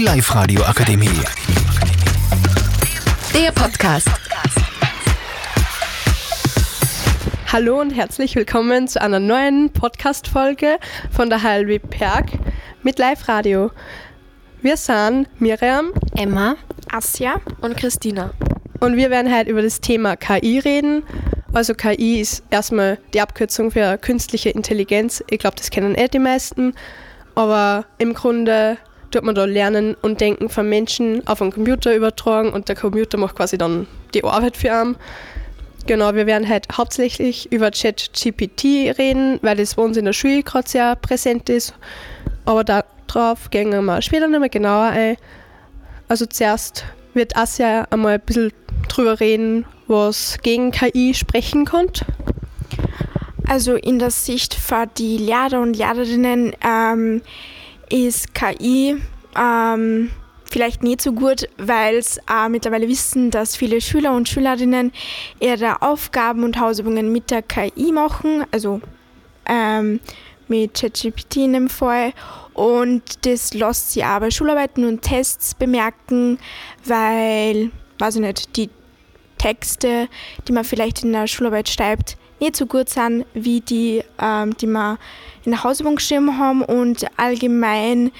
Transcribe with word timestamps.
Die 0.00 0.06
Live-Radio 0.06 0.62
Akademie. 0.62 1.10
Der 3.34 3.52
Podcast. 3.52 4.08
Hallo 7.52 7.82
und 7.82 7.90
herzlich 7.90 8.34
willkommen 8.34 8.88
zu 8.88 8.98
einer 8.98 9.20
neuen 9.20 9.68
Podcast-Folge 9.68 10.78
von 11.10 11.28
der 11.28 11.42
HLW 11.42 11.80
Perg 11.80 12.30
mit 12.82 12.98
Live-Radio. 12.98 13.72
Wir 14.62 14.78
sind 14.78 15.28
Miriam, 15.38 15.92
Emma, 16.16 16.56
Asja 16.90 17.38
und 17.60 17.76
Christina. 17.76 18.30
Und 18.80 18.96
wir 18.96 19.10
werden 19.10 19.30
heute 19.30 19.50
über 19.50 19.60
das 19.60 19.82
Thema 19.82 20.16
KI 20.16 20.60
reden. 20.60 21.02
Also 21.52 21.74
KI 21.74 22.22
ist 22.22 22.42
erstmal 22.48 22.96
die 23.12 23.20
Abkürzung 23.20 23.70
für 23.70 23.98
künstliche 23.98 24.48
Intelligenz. 24.48 25.22
Ich 25.28 25.40
glaube, 25.40 25.56
das 25.56 25.68
kennen 25.68 25.94
eh 25.94 26.08
die 26.08 26.20
meisten. 26.20 26.72
Aber 27.34 27.84
im 27.98 28.14
Grunde 28.14 28.78
tut 29.10 29.24
man 29.24 29.34
da 29.34 29.44
Lernen 29.44 29.96
und 30.02 30.20
Denken 30.20 30.48
von 30.48 30.68
Menschen 30.68 31.26
auf 31.26 31.42
einen 31.42 31.52
Computer 31.52 31.94
übertragen 31.94 32.52
und 32.52 32.68
der 32.68 32.76
Computer 32.76 33.18
macht 33.18 33.36
quasi 33.36 33.58
dann 33.58 33.86
die 34.14 34.24
Arbeit 34.24 34.56
für 34.56 34.72
einen. 34.72 34.96
Genau, 35.86 36.14
wir 36.14 36.26
werden 36.26 36.48
heute 36.48 36.68
hauptsächlich 36.76 37.50
über 37.50 37.70
ChatGPT 37.70 38.96
reden, 38.98 39.38
weil 39.42 39.56
das 39.56 39.74
bei 39.74 39.82
uns 39.82 39.96
in 39.96 40.04
der 40.04 40.12
Schule 40.12 40.42
gerade 40.42 40.68
sehr 40.68 40.94
präsent 40.96 41.48
ist. 41.48 41.74
Aber 42.44 42.64
darauf 42.64 43.50
gehen 43.50 43.70
wir 43.70 44.02
später 44.02 44.28
nochmal 44.28 44.50
genauer 44.50 44.90
ein. 44.90 45.16
Also 46.08 46.26
zuerst 46.26 46.84
wird 47.14 47.36
Asja 47.36 47.86
einmal 47.90 48.14
ein 48.14 48.20
bisschen 48.20 48.52
drüber 48.88 49.20
reden, 49.20 49.64
was 49.86 50.38
gegen 50.42 50.70
KI 50.70 51.14
sprechen 51.14 51.64
konnte. 51.64 52.04
Also 53.48 53.74
in 53.74 53.98
der 53.98 54.10
Sicht 54.10 54.54
für 54.54 54.86
die 54.86 55.16
Lehrer 55.16 55.60
und 55.60 55.76
Lehrerinnen 55.76 56.54
ähm, 56.64 57.22
ist 57.90 58.34
KI 58.34 58.96
ähm, 59.36 60.10
vielleicht 60.44 60.82
nicht 60.82 61.00
so 61.00 61.12
gut, 61.12 61.48
weil 61.58 62.02
sie 62.02 62.20
äh, 62.28 62.48
mittlerweile 62.48 62.88
wissen, 62.88 63.30
dass 63.30 63.56
viele 63.56 63.80
Schüler 63.80 64.12
und 64.14 64.28
Schülerinnen 64.28 64.92
ihre 65.38 65.82
Aufgaben 65.82 66.44
und 66.44 66.58
Hausübungen 66.58 67.12
mit 67.12 67.30
der 67.30 67.42
KI 67.42 67.92
machen, 67.92 68.44
also 68.50 68.80
ähm, 69.46 70.00
mit 70.48 70.74
ChatGPT 70.74 71.36
in 71.36 71.52
dem 71.52 71.68
Fall. 71.68 72.12
Und 72.52 73.24
das 73.24 73.54
lässt 73.54 73.92
sie 73.92 74.02
aber 74.02 74.30
Schularbeiten 74.30 74.84
und 74.84 75.02
Tests 75.02 75.54
bemerken, 75.54 76.38
weil, 76.84 77.70
weiß 77.98 78.16
ich 78.16 78.20
nicht, 78.20 78.56
die 78.56 78.70
Texte, 79.38 80.08
die 80.46 80.52
man 80.52 80.64
vielleicht 80.64 81.02
in 81.02 81.12
der 81.12 81.26
Schularbeit 81.26 81.68
schreibt, 81.68 82.18
nicht 82.40 82.56
so 82.56 82.66
gut 82.66 82.88
sind 82.88 83.26
wie 83.34 83.60
die, 83.60 84.02
ähm, 84.20 84.56
die 84.56 84.66
man 84.66 84.98
in 85.44 85.52
der 85.52 85.64
Hausübung 85.64 85.96
geschrieben 85.96 86.38
haben 86.38 86.62
und 86.62 87.06
allgemein 87.16 88.10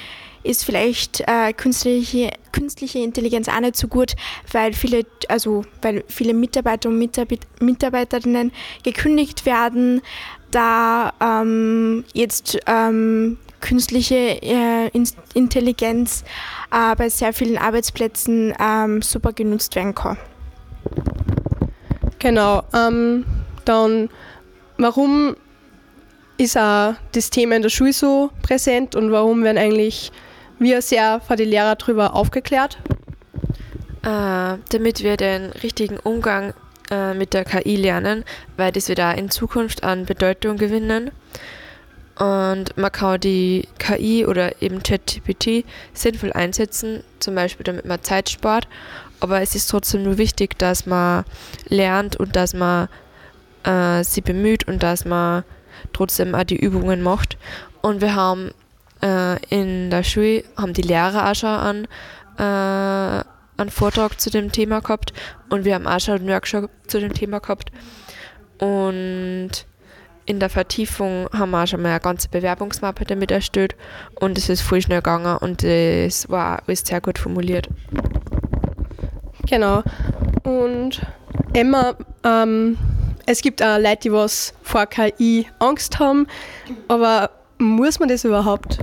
ist 0.42 0.64
vielleicht 0.64 1.20
äh, 1.26 1.52
künstliche, 1.52 2.30
künstliche 2.52 3.00
Intelligenz 3.00 3.48
auch 3.48 3.60
nicht 3.60 3.76
so 3.76 3.88
gut, 3.88 4.14
weil 4.52 4.72
viele, 4.72 5.04
also 5.28 5.64
weil 5.82 6.04
viele 6.08 6.32
Mitarbeiter 6.32 6.88
und 6.88 6.98
Mitarbeit 6.98 7.40
Mitarbeiterinnen 7.60 8.52
gekündigt 8.82 9.44
werden, 9.44 10.00
da 10.50 11.12
ähm, 11.20 12.04
jetzt 12.14 12.58
ähm, 12.66 13.36
künstliche 13.60 14.42
äh, 14.42 14.90
Intelligenz 15.34 16.24
äh, 16.72 16.96
bei 16.96 17.10
sehr 17.10 17.32
vielen 17.34 17.58
Arbeitsplätzen 17.58 18.54
ähm, 18.58 19.02
super 19.02 19.32
genutzt 19.32 19.76
werden 19.76 19.94
kann. 19.94 20.16
Genau. 22.18 22.62
Ähm, 22.74 23.24
dann, 23.64 24.08
warum 24.78 25.36
ist 26.38 26.56
auch 26.56 26.94
das 27.12 27.30
Thema 27.30 27.56
in 27.56 27.62
der 27.62 27.68
Schule 27.68 27.92
so 27.92 28.30
präsent 28.42 28.94
und 28.94 29.12
warum 29.12 29.44
werden 29.44 29.58
eigentlich 29.58 30.10
wir 30.58 30.82
sehr 30.82 31.20
von 31.20 31.36
den 31.36 31.48
Lehrer 31.48 31.76
darüber 31.76 32.14
aufgeklärt? 32.14 32.78
Äh, 34.02 34.56
damit 34.70 35.02
wir 35.02 35.18
den 35.18 35.50
richtigen 35.62 35.98
Umgang 35.98 36.54
äh, 36.90 37.12
mit 37.12 37.34
der 37.34 37.44
KI 37.44 37.76
lernen, 37.76 38.24
weil 38.56 38.72
das 38.72 38.88
wird 38.88 39.00
auch 39.00 39.14
in 39.14 39.30
Zukunft 39.30 39.84
an 39.84 40.06
Bedeutung 40.06 40.56
gewinnen. 40.56 41.10
Und 42.18 42.76
man 42.76 42.92
kann 42.92 43.20
die 43.20 43.68
KI 43.78 44.24
oder 44.26 44.60
eben 44.62 44.82
ChatGPT 44.82 45.64
sinnvoll 45.92 46.32
einsetzen, 46.32 47.02
zum 47.18 47.34
Beispiel 47.34 47.64
damit 47.64 47.84
man 47.84 48.02
Zeit 48.02 48.30
spart. 48.30 48.66
Aber 49.20 49.42
es 49.42 49.54
ist 49.54 49.68
trotzdem 49.68 50.02
nur 50.02 50.16
wichtig, 50.16 50.58
dass 50.58 50.86
man 50.86 51.24
lernt 51.68 52.16
und 52.16 52.36
dass 52.36 52.54
man 52.54 52.88
äh, 53.64 54.04
sie 54.04 54.20
bemüht 54.20 54.66
und 54.66 54.82
dass 54.82 55.04
man 55.04 55.44
trotzdem 55.92 56.34
auch 56.34 56.44
die 56.44 56.58
Übungen 56.58 57.02
macht. 57.02 57.36
Und 57.82 58.00
wir 58.00 58.14
haben 58.14 58.50
äh, 59.02 59.36
in 59.48 59.90
der 59.90 60.02
Schule, 60.02 60.44
haben 60.56 60.72
die 60.72 60.82
Lehrer 60.82 61.30
auch 61.30 61.34
schon 61.34 61.48
an 61.48 61.88
äh, 62.38 63.24
einen 63.60 63.70
Vortrag 63.70 64.20
zu 64.20 64.30
dem 64.30 64.52
Thema 64.52 64.80
gehabt 64.80 65.12
und 65.50 65.64
wir 65.64 65.74
haben 65.74 65.86
auch 65.86 66.00
schon 66.00 66.16
einen 66.16 66.28
Workshop 66.28 66.70
zu 66.86 67.00
dem 67.00 67.12
Thema 67.12 67.40
gehabt. 67.40 67.70
Und 68.58 69.50
in 70.26 70.38
der 70.38 70.48
Vertiefung 70.48 71.28
haben 71.32 71.50
wir 71.50 71.62
auch 71.62 71.66
schon 71.66 71.82
mal 71.82 71.90
eine 71.90 72.00
ganze 72.00 72.28
Bewerbungsmappe 72.28 73.04
damit 73.04 73.30
erstellt 73.30 73.74
und 74.20 74.38
es 74.38 74.48
ist 74.48 74.60
voll 74.60 74.80
schnell 74.80 75.00
gegangen 75.00 75.36
und 75.38 75.64
es 75.64 76.28
war 76.28 76.62
alles 76.66 76.80
sehr 76.80 77.00
gut 77.00 77.18
formuliert. 77.18 77.68
Genau. 79.48 79.82
Und 80.42 81.00
Emma, 81.52 81.96
ähm, 82.24 82.78
es 83.30 83.42
gibt 83.42 83.62
auch 83.62 83.78
Leute, 83.78 84.00
die 84.04 84.12
was 84.12 84.52
vor 84.62 84.86
KI 84.86 85.46
Angst 85.60 86.00
haben, 86.00 86.26
aber 86.88 87.30
muss 87.58 88.00
man 88.00 88.08
das 88.08 88.24
überhaupt? 88.24 88.78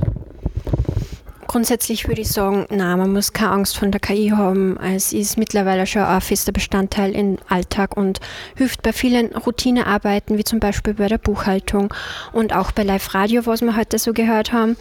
Grundsätzlich 1.47 2.08
würde 2.08 2.22
ich 2.22 2.30
sagen, 2.30 2.66
nein, 2.69 2.97
man 2.97 3.12
muss 3.12 3.34
keine 3.34 3.52
Angst 3.52 3.78
von 3.78 3.91
der 3.91 4.00
KI 4.00 4.30
haben. 4.30 4.78
Es 4.78 5.12
ist 5.12 5.38
mittlerweile 5.38 5.85
schon 5.85 6.03
ein 6.03 6.22
fester 6.22 6.52
Bestandteil 6.52 7.13
im 7.13 7.38
Alltag 7.50 7.97
und 7.97 8.19
hilft 8.56 8.84
bei 8.84 8.94
vielen 8.94 9.35
Routinearbeiten, 9.35 10.38
wie 10.38 10.44
zum 10.44 10.59
Beispiel 10.59 10.94
bei 10.94 11.08
der 11.08 11.18
Buchhaltung 11.18 11.94
und 12.31 12.53
auch 12.53 12.72
bei 12.72 12.84
Live-Radio, 12.84 13.46
was 13.46 13.62
wir 13.62 13.75
heute 13.75 14.00
so 14.00 14.14
gehört 14.14 14.53
haben. 14.53 14.78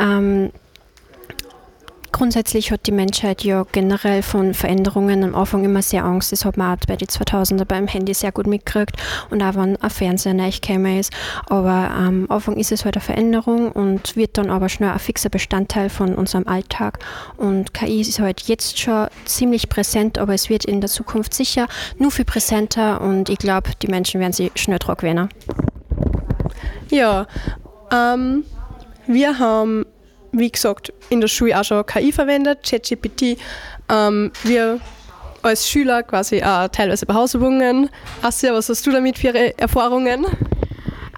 Ähm, 0.00 0.50
Grundsätzlich 2.14 2.70
hat 2.70 2.86
die 2.86 2.92
Menschheit 2.92 3.42
ja 3.42 3.66
generell 3.72 4.22
von 4.22 4.54
Veränderungen 4.54 5.24
am 5.24 5.34
Anfang 5.34 5.64
immer 5.64 5.82
sehr 5.82 6.04
Angst. 6.04 6.30
Das 6.30 6.44
hat 6.44 6.56
man 6.56 6.72
auch 6.72 6.86
bei 6.86 6.94
den 6.94 7.08
2000er 7.08 7.64
beim 7.64 7.88
Handy 7.88 8.14
sehr 8.14 8.30
gut 8.30 8.46
mitgekriegt 8.46 8.94
und 9.30 9.42
auch 9.42 9.56
wenn 9.56 9.74
ein 9.82 9.90
Fernseher 9.90 10.32
neu 10.32 10.48
gekommen 10.48 11.00
ist. 11.00 11.12
Aber 11.48 11.90
am 11.90 12.30
Anfang 12.30 12.56
ist 12.56 12.70
es 12.70 12.84
halt 12.84 12.94
eine 12.94 13.02
Veränderung 13.02 13.72
und 13.72 14.14
wird 14.14 14.38
dann 14.38 14.48
aber 14.48 14.68
schnell 14.68 14.90
ein 14.90 15.00
fixer 15.00 15.28
Bestandteil 15.28 15.90
von 15.90 16.14
unserem 16.14 16.46
Alltag. 16.46 17.00
Und 17.36 17.74
KI 17.74 18.02
ist 18.02 18.20
halt 18.20 18.42
jetzt 18.42 18.78
schon 18.78 19.08
ziemlich 19.24 19.68
präsent, 19.68 20.16
aber 20.16 20.34
es 20.34 20.48
wird 20.48 20.66
in 20.66 20.80
der 20.80 20.90
Zukunft 20.90 21.34
sicher 21.34 21.66
nur 21.98 22.12
viel 22.12 22.24
präsenter 22.24 23.00
und 23.00 23.28
ich 23.28 23.38
glaube, 23.38 23.70
die 23.82 23.88
Menschen 23.88 24.20
werden 24.20 24.32
sich 24.32 24.52
schnell 24.54 24.78
dran 24.78 24.96
gewöhnen. 24.98 25.28
Ja, 26.90 27.26
ähm, 27.90 28.44
wir 29.08 29.40
haben 29.40 29.84
wie 30.38 30.50
gesagt, 30.50 30.92
in 31.10 31.20
der 31.20 31.28
Schule 31.28 31.58
auch 31.58 31.64
schon 31.64 31.84
KI 31.86 32.12
verwendet, 32.12 32.60
ChatGPT. 32.68 33.38
Ähm, 33.88 34.32
wir 34.42 34.80
als 35.42 35.68
Schüler 35.68 36.02
quasi 36.02 36.42
auch 36.42 36.68
teilweise 36.68 37.06
bei 37.06 37.14
Hausübungen. 37.14 37.90
Asja, 38.22 38.54
was 38.54 38.68
hast 38.68 38.86
du 38.86 38.92
damit 38.92 39.18
für 39.18 39.34
Erfahrungen? 39.58 40.26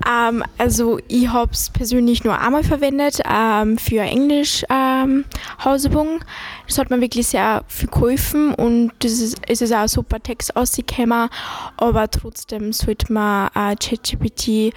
Ähm, 0.07 0.45
also 0.59 0.99
ich 1.09 1.29
habe 1.29 1.53
es 1.53 1.71
persönlich 1.71 2.25
nur 2.25 2.39
einmal 2.39 2.65
verwendet 2.65 3.21
ähm, 3.29 3.79
für 3.79 4.01
Englisch 4.01 4.65
ähm, 5.07 5.25
Hausübungen. 5.65 6.21
Das 6.67 6.79
hat 6.79 6.91
mir 6.91 7.01
wirklich 7.01 7.29
sehr 7.29 7.65
viel 7.69 7.89
geholfen 7.89 8.55
und 8.55 8.93
das 8.99 9.13
ist, 9.13 9.39
es 9.47 9.63
ist 9.63 9.73
auch 9.73 9.79
ein 9.79 9.89
super 9.89 10.21
Text 10.21 10.57
ausgekommen, 10.57 11.29
aber 11.77 12.11
trotzdem 12.11 12.73
sollte 12.73 13.13
man 13.13 13.49
äh, 13.55 13.77
ChatGPT 13.77 14.49
äh, 14.49 14.73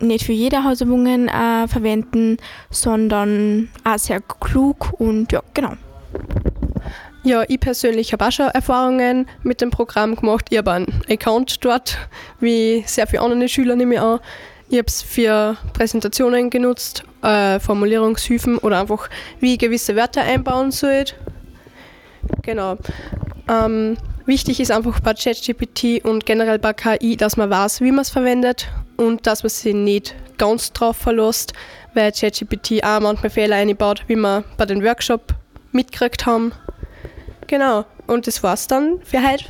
nicht 0.00 0.26
für 0.26 0.32
jede 0.32 0.64
Hausübungen 0.64 1.28
äh, 1.28 1.68
verwenden, 1.68 2.36
sondern 2.70 3.68
auch 3.84 3.98
sehr 3.98 4.20
klug 4.20 4.92
und 4.98 5.32
ja, 5.32 5.42
genau. 5.54 5.74
Ja, 7.24 7.44
ich 7.46 7.60
persönlich 7.60 8.12
habe 8.12 8.26
auch 8.26 8.32
schon 8.32 8.46
Erfahrungen 8.46 9.28
mit 9.42 9.60
dem 9.60 9.70
Programm 9.70 10.14
gemacht. 10.14 10.46
Ich 10.50 10.58
habe 10.58 10.72
einen 10.72 11.02
Account 11.10 11.62
dort, 11.64 11.98
wie 12.40 12.84
sehr 12.86 13.06
viele 13.06 13.22
andere 13.22 13.48
Schüler 13.48 13.76
nehme 13.76 13.96
ich 13.96 14.00
an. 14.00 14.20
Ich 14.70 14.76
habe 14.76 14.86
es 14.86 15.00
für 15.00 15.56
Präsentationen 15.72 16.50
genutzt, 16.50 17.02
äh, 17.22 17.58
Formulierungshilfen 17.58 18.58
oder 18.58 18.80
einfach, 18.80 19.08
wie 19.40 19.54
ich 19.54 19.58
gewisse 19.58 19.96
Wörter 19.96 20.22
einbauen 20.22 20.70
soll. 20.72 21.04
Genau. 22.42 22.76
Ähm, 23.48 23.96
wichtig 24.26 24.60
ist 24.60 24.70
einfach 24.70 25.00
bei 25.00 25.14
ChatGPT 25.14 26.04
und 26.04 26.26
generell 26.26 26.58
bei 26.58 26.74
KI, 26.74 27.16
dass 27.16 27.38
man 27.38 27.48
weiß, 27.48 27.80
wie 27.80 27.92
man 27.92 28.00
es 28.00 28.10
verwendet 28.10 28.68
und 28.98 29.26
dass 29.26 29.42
man 29.42 29.50
sich 29.50 29.74
nicht 29.74 30.14
ganz 30.36 30.72
drauf 30.74 30.98
verlässt, 30.98 31.54
weil 31.94 32.12
ChatGPT 32.12 32.84
auch 32.84 33.00
manchmal 33.00 33.30
Fehler 33.30 33.56
einbaut, 33.56 34.04
wie 34.06 34.16
wir 34.16 34.44
bei 34.58 34.66
den 34.66 34.84
Workshop 34.84 35.34
mitgekriegt 35.72 36.26
haben. 36.26 36.52
Genau, 37.46 37.86
und 38.06 38.26
das 38.26 38.42
war's 38.42 38.66
dann 38.66 39.00
für 39.02 39.26
heute. 39.26 39.44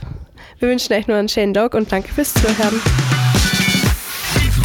Wir 0.61 0.69
wünschen 0.69 0.93
euch 0.93 1.09
noch 1.09 1.17
einen 1.17 1.29
schönen 1.29 1.55
Tag 1.55 1.75
und 1.75 1.91
danke 1.91 2.13
fürs 2.13 2.35
Zuhören. 2.35 2.81